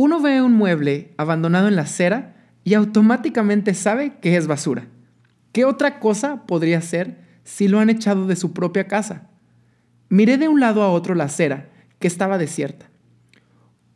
Uno 0.00 0.20
ve 0.20 0.40
un 0.42 0.52
mueble 0.52 1.12
abandonado 1.16 1.66
en 1.66 1.74
la 1.74 1.82
acera 1.82 2.36
y 2.62 2.74
automáticamente 2.74 3.74
sabe 3.74 4.12
que 4.20 4.36
es 4.36 4.46
basura. 4.46 4.86
¿Qué 5.50 5.64
otra 5.64 5.98
cosa 5.98 6.46
podría 6.46 6.80
ser 6.82 7.18
si 7.42 7.66
lo 7.66 7.80
han 7.80 7.90
echado 7.90 8.28
de 8.28 8.36
su 8.36 8.52
propia 8.52 8.86
casa? 8.86 9.28
Miré 10.08 10.38
de 10.38 10.46
un 10.46 10.60
lado 10.60 10.84
a 10.84 10.92
otro 10.92 11.16
la 11.16 11.24
acera, 11.24 11.70
que 11.98 12.06
estaba 12.06 12.38
desierta. 12.38 12.88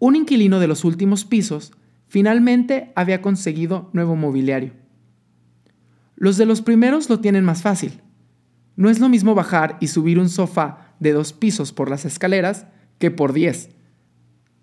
Un 0.00 0.16
inquilino 0.16 0.58
de 0.58 0.66
los 0.66 0.84
últimos 0.84 1.24
pisos 1.24 1.70
finalmente 2.08 2.90
había 2.96 3.22
conseguido 3.22 3.88
nuevo 3.92 4.16
mobiliario. 4.16 4.72
Los 6.16 6.36
de 6.36 6.46
los 6.46 6.62
primeros 6.62 7.10
lo 7.10 7.20
tienen 7.20 7.44
más 7.44 7.62
fácil. 7.62 8.00
No 8.74 8.90
es 8.90 8.98
lo 8.98 9.08
mismo 9.08 9.36
bajar 9.36 9.76
y 9.78 9.86
subir 9.86 10.18
un 10.18 10.30
sofá 10.30 10.96
de 10.98 11.12
dos 11.12 11.32
pisos 11.32 11.72
por 11.72 11.88
las 11.88 12.04
escaleras 12.04 12.66
que 12.98 13.12
por 13.12 13.32
diez. 13.32 13.70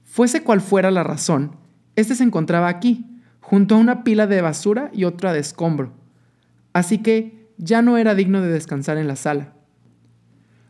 Fuese 0.10 0.42
cual 0.42 0.60
fuera 0.60 0.90
la 0.90 1.04
razón, 1.04 1.52
este 1.96 2.16
se 2.16 2.24
encontraba 2.24 2.68
aquí, 2.68 3.06
junto 3.42 3.76
a 3.76 3.78
una 3.78 4.04
pila 4.04 4.26
de 4.26 4.42
basura 4.42 4.90
y 4.92 5.04
otra 5.04 5.34
de 5.34 5.40
escombro. 5.40 5.94
Así 6.74 6.98
que 6.98 7.48
ya 7.58 7.84
no 7.84 7.96
era 7.96 8.16
digno 8.16 8.42
de 8.42 8.50
descansar 8.50 8.98
en 8.98 9.08
la 9.08 9.16
sala. 9.16 9.54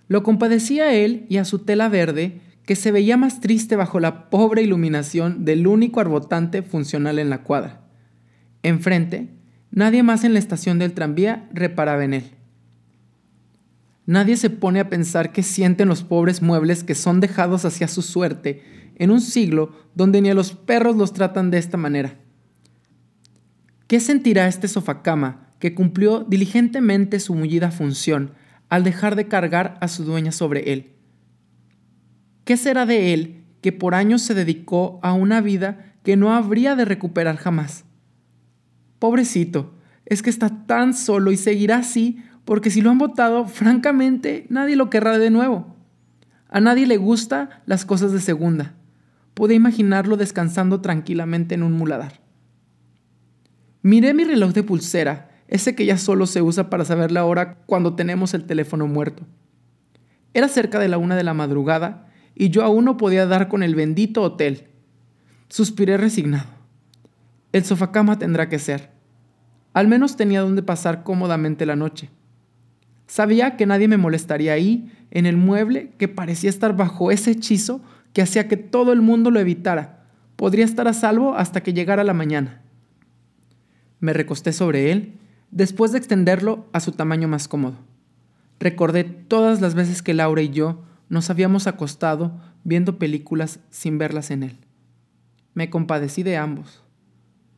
Lo 0.09 0.23
compadecía 0.23 0.85
a 0.85 0.93
él 0.93 1.25
y 1.29 1.38
a 1.38 1.45
su 1.45 1.59
tela 1.59 1.88
verde, 1.88 2.41
que 2.65 2.75
se 2.75 2.91
veía 2.91 3.15
más 3.15 3.39
triste 3.39 3.77
bajo 3.77 4.02
la 4.02 4.29
pobre 4.29 4.62
iluminación 4.62 5.45
del 5.45 5.67
único 5.67 6.01
arbotante 6.01 6.62
funcional 6.62 7.17
en 7.17 7.29
la 7.29 7.43
cuadra. 7.43 7.81
Enfrente, 8.62 9.29
nadie 9.71 10.03
más 10.03 10.26
en 10.26 10.34
la 10.34 10.40
estación 10.40 10.79
del 10.79 10.93
tranvía 10.93 11.48
reparaba 11.53 12.03
en 12.03 12.13
él. 12.13 12.38
Nadie 14.09 14.38
se 14.38 14.49
pone 14.49 14.80
a 14.80 14.90
pensar 14.90 15.31
qué 15.31 15.44
sienten 15.44 15.88
los 15.88 16.02
pobres 16.02 16.41
muebles 16.41 16.84
que 16.84 16.95
son 16.95 17.20
dejados 17.20 17.63
hacia 17.63 17.88
su 17.88 18.02
suerte 18.02 18.63
en 18.95 19.12
un 19.12 19.22
siglo 19.22 19.72
donde 19.94 20.20
ni 20.20 20.32
a 20.32 20.34
los 20.34 20.54
perros 20.54 20.95
los 20.95 21.13
tratan 21.13 21.52
de 21.52 21.59
esta 21.59 21.77
manera. 21.77 22.18
¿Qué 23.85 23.99
sentirá 23.99 24.48
este 24.48 24.68
sofacama 24.68 25.54
que 25.60 25.76
cumplió 25.76 26.21
diligentemente 26.21 27.20
su 27.20 27.35
mullida 27.35 27.70
función 27.70 28.34
al 28.68 28.84
dejar 28.84 29.16
de 29.16 29.27
cargar 29.27 29.77
a 29.79 29.88
su 29.88 30.04
dueña 30.04 30.32
sobre 30.32 30.73
él? 30.73 30.94
¿Qué 32.46 32.57
será 32.57 32.88
de 32.88 33.13
él 33.13 33.44
que 33.62 33.71
por 33.71 33.94
años 33.94 34.23
se 34.23 34.34
dedicó 34.34 34.99
a 35.04 35.13
una 35.13 35.40
vida 35.40 35.94
que 36.01 36.18
no 36.18 36.34
habría 36.34 36.76
de 36.76 36.85
recuperar 36.85 37.38
jamás? 37.38 37.85
Pobrecito, 38.98 39.76
es 40.07 40.23
que 40.23 40.32
está 40.32 40.66
tan 40.66 40.96
solo 40.96 41.32
y 41.32 41.38
seguirá 41.38 41.77
así 41.77 42.23
porque 42.49 42.71
si 42.71 42.81
lo 42.81 42.89
han 42.89 42.97
votado, 42.97 43.45
francamente, 43.45 44.47
nadie 44.49 44.75
lo 44.75 44.89
querrá 44.89 45.19
de 45.19 45.29
nuevo. 45.29 45.75
A 46.47 46.59
nadie 46.59 46.87
le 46.87 46.97
gusta 46.97 47.61
las 47.67 47.85
cosas 47.85 48.11
de 48.11 48.19
segunda. 48.19 48.73
Pude 49.35 49.53
imaginarlo 49.53 50.17
descansando 50.17 50.81
tranquilamente 50.81 51.53
en 51.53 51.61
un 51.61 51.73
muladar. 51.73 52.21
Miré 53.83 54.15
mi 54.15 54.23
reloj 54.23 54.53
de 54.53 54.63
pulsera, 54.63 55.29
ese 55.47 55.75
que 55.75 55.85
ya 55.85 55.99
solo 55.99 56.25
se 56.25 56.41
usa 56.41 56.71
para 56.71 56.85
saber 56.85 57.11
la 57.11 57.23
hora 57.23 57.59
cuando 57.67 57.93
tenemos 57.93 58.33
el 58.33 58.45
teléfono 58.45 58.87
muerto. 58.87 59.27
Era 60.33 60.47
cerca 60.47 60.79
de 60.79 60.87
la 60.87 60.97
una 60.97 61.15
de 61.15 61.23
la 61.23 61.35
madrugada 61.35 62.07
y 62.33 62.49
yo 62.49 62.63
aún 62.63 62.83
no 62.83 62.97
podía 62.97 63.27
dar 63.27 63.47
con 63.47 63.61
el 63.61 63.75
bendito 63.75 64.23
hotel. 64.23 64.69
Suspiré 65.50 65.97
resignado. 65.97 66.50
El 67.51 67.63
sofacama 67.63 68.17
tendrá 68.17 68.50
que 68.50 68.57
ser. 68.57 68.89
Al 69.73 69.88
menos 69.88 70.16
tenía 70.16 70.41
donde 70.41 70.63
pasar 70.63 71.03
cómodamente 71.03 71.67
la 71.67 71.75
noche. 71.75 72.09
Sabía 73.09 73.57
que 73.57 73.66
nadie 73.66 73.88
me 73.88 73.97
molestaría 73.97 74.53
ahí, 74.53 74.94
en 75.09 75.25
el 75.25 75.35
mueble 75.35 75.90
que 75.97 76.07
parecía 76.07 76.47
estar 76.47 76.78
bajo 76.78 77.09
ese 77.09 77.31
hechizo 77.31 77.81
que 78.13 78.22
hacía 78.22 78.47
que 78.47 78.56
todo 78.56 78.94
el 78.94 79.01
mundo 79.01 79.31
lo 79.31 79.40
evitara. 79.40 80.06
Podría 80.35 80.63
estar 80.63 80.88
a 80.88 80.94
salvo 80.94 81.34
hasta 81.34 81.63
que 81.63 81.74
llegara 81.74 82.03
la 82.03 82.13
mañana. 82.13 82.62
Me 84.00 84.13
recosté 84.13 84.53
sobre 84.53 84.91
él, 84.91 85.18
después 85.50 85.91
de 85.91 85.97
extenderlo 85.97 86.68
a 86.72 86.79
su 86.81 86.91
tamaño 86.91 87.28
más 87.28 87.47
cómodo. 87.47 87.78
Recordé 88.59 89.06
todas 89.06 89.59
las 89.59 89.73
veces 89.73 90.03
que 90.03 90.13
Laura 90.13 90.44
y 90.44 90.51
yo 90.51 90.83
nos 91.09 91.31
habíamos 91.31 91.66
acostado 91.66 92.39
viendo 92.63 93.00
películas 93.00 93.59
sin 93.72 93.97
verlas 93.97 94.29
en 94.29 94.44
él. 94.44 94.57
Me 95.56 95.72
compadecí 95.72 96.22
de 96.22 96.38
ambos. 96.38 96.83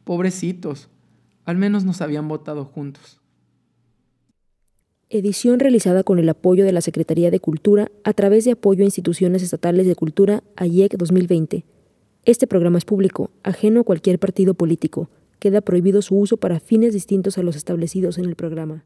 Pobrecitos, 0.06 0.88
al 1.44 1.58
menos 1.58 1.84
nos 1.84 2.00
habían 2.00 2.30
votado 2.30 2.64
juntos. 2.64 3.21
Edición 5.14 5.60
realizada 5.60 6.04
con 6.04 6.20
el 6.20 6.30
apoyo 6.30 6.64
de 6.64 6.72
la 6.72 6.80
Secretaría 6.80 7.32
de 7.32 7.42
Cultura 7.42 7.92
a 8.06 8.14
través 8.14 8.46
de 8.46 8.52
apoyo 8.52 8.84
a 8.84 8.86
instituciones 8.86 9.44
estatales 9.44 9.86
de 9.86 9.94
cultura 9.94 10.42
AIEC 10.56 10.96
2020. 10.96 11.66
Este 12.24 12.48
programa 12.48 12.78
es 12.78 12.86
público, 12.86 13.30
ajeno 13.44 13.82
a 13.82 13.84
cualquier 13.84 14.20
partido 14.20 14.54
político. 14.54 15.10
Queda 15.40 15.60
prohibido 15.60 16.02
su 16.02 16.16
uso 16.16 16.38
para 16.38 16.62
fines 16.62 16.94
distintos 16.94 17.38
a 17.38 17.44
los 17.44 17.58
establecidos 17.58 18.20
en 18.20 18.24
el 18.24 18.38
programa. 18.38 18.86